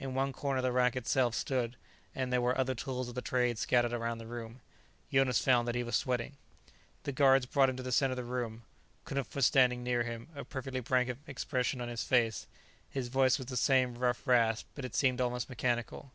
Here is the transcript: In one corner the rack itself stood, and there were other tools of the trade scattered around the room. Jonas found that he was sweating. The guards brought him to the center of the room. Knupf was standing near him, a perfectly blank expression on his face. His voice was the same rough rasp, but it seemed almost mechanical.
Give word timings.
In 0.00 0.14
one 0.14 0.32
corner 0.32 0.62
the 0.62 0.72
rack 0.72 0.96
itself 0.96 1.34
stood, 1.34 1.76
and 2.14 2.32
there 2.32 2.40
were 2.40 2.56
other 2.56 2.74
tools 2.74 3.10
of 3.10 3.14
the 3.14 3.20
trade 3.20 3.58
scattered 3.58 3.92
around 3.92 4.16
the 4.16 4.26
room. 4.26 4.62
Jonas 5.12 5.40
found 5.40 5.68
that 5.68 5.74
he 5.74 5.82
was 5.82 5.94
sweating. 5.94 6.38
The 7.02 7.12
guards 7.12 7.44
brought 7.44 7.68
him 7.68 7.76
to 7.76 7.82
the 7.82 7.92
center 7.92 8.12
of 8.12 8.16
the 8.16 8.24
room. 8.24 8.62
Knupf 9.04 9.34
was 9.34 9.44
standing 9.44 9.82
near 9.82 10.04
him, 10.04 10.28
a 10.34 10.42
perfectly 10.42 10.80
blank 10.80 11.14
expression 11.26 11.82
on 11.82 11.88
his 11.88 12.02
face. 12.02 12.46
His 12.88 13.08
voice 13.08 13.36
was 13.36 13.48
the 13.48 13.58
same 13.58 13.98
rough 13.98 14.26
rasp, 14.26 14.68
but 14.74 14.86
it 14.86 14.94
seemed 14.94 15.20
almost 15.20 15.50
mechanical. 15.50 16.12